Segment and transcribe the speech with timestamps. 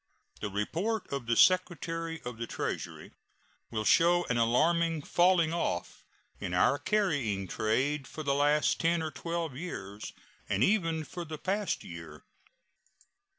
[0.39, 3.11] The report of the Secretary of the Treasury
[3.69, 6.03] will show an alarming falling off
[6.39, 10.13] in our carrying trade for the last ten or twelve years,
[10.49, 12.23] and even for the past year.